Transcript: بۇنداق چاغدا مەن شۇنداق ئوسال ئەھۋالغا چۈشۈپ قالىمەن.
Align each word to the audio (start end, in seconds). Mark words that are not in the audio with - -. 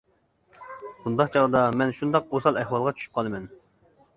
بۇنداق 1.03 1.29
چاغدا 1.35 1.61
مەن 1.81 1.93
شۇنداق 1.99 2.35
ئوسال 2.39 2.59
ئەھۋالغا 2.63 2.95
چۈشۈپ 2.99 3.21
قالىمەن. 3.21 3.47